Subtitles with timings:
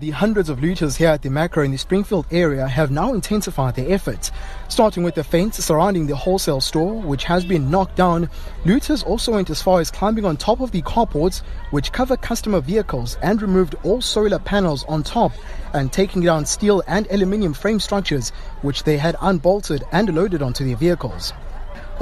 [0.00, 3.74] The hundreds of looters here at the Makro in the Springfield area have now intensified
[3.74, 4.32] their efforts.
[4.70, 8.30] Starting with the fence surrounding the wholesale store, which has been knocked down,
[8.64, 12.62] looters also went as far as climbing on top of the carports, which cover customer
[12.62, 15.32] vehicles, and removed all solar panels on top,
[15.74, 18.30] and taking down steel and aluminium frame structures,
[18.62, 21.34] which they had unbolted and loaded onto their vehicles.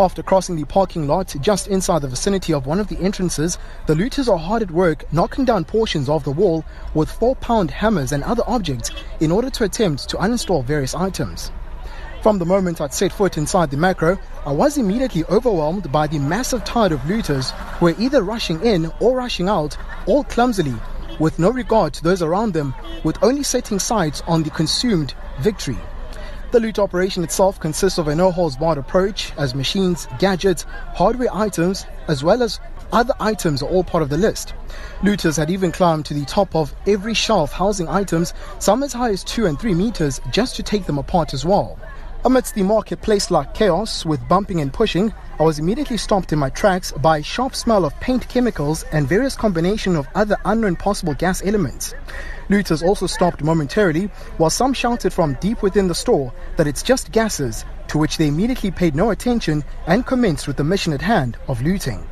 [0.00, 3.58] After crossing the parking lot just inside the vicinity of one of the entrances,
[3.88, 7.72] the looters are hard at work knocking down portions of the wall with four pound
[7.72, 11.50] hammers and other objects in order to attempt to uninstall various items.
[12.22, 16.20] From the moment I'd set foot inside the Makro, I was immediately overwhelmed by the
[16.20, 19.76] massive tide of looters who were either rushing in or rushing out,
[20.06, 20.76] all clumsily,
[21.18, 25.78] with no regard to those around them, with only setting sights on the consumed victory.
[26.50, 31.28] The loot operation itself consists of a no holds barred approach, as machines, gadgets, hardware
[31.30, 32.58] items, as well as
[32.90, 34.54] other items are all part of the list.
[35.02, 39.10] Looters had even climbed to the top of every shelf housing items, some as high
[39.10, 41.78] as 2 and 3 meters, just to take them apart as well.
[42.24, 46.48] Amidst the marketplace like chaos with bumping and pushing, I was immediately stopped in my
[46.48, 51.12] tracks by a sharp smell of paint chemicals and various combination of other unknown possible
[51.12, 51.94] gas elements.
[52.48, 54.06] Looters also stopped momentarily,
[54.38, 58.28] while some shouted from deep within the store that it's just gases, to which they
[58.28, 62.06] immediately paid no attention and commenced with the mission at hand of looting.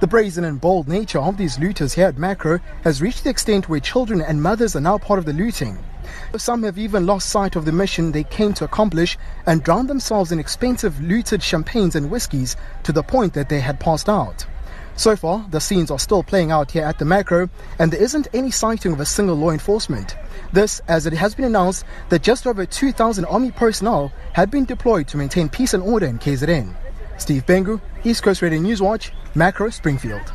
[0.00, 3.68] The brazen and bold nature of these looters here at Makro has reached the extent
[3.68, 5.78] where children and mothers are now part of the looting.
[6.36, 10.30] Some have even lost sight of the mission they came to accomplish and drowned themselves
[10.30, 14.44] in expensive looted champagnes and whiskies to the point that they had passed out.
[14.96, 18.28] So far, the scenes are still playing out here at the Makro, and there isn't
[18.32, 20.16] any sighting of a single law enforcement.
[20.52, 25.08] This, as it has been announced that just over 2,000 army personnel had been deployed
[25.08, 26.74] to maintain peace and order in KZN.
[27.18, 30.32] Steve Bengu, East Coast Radio News Watch, Makro Springfield.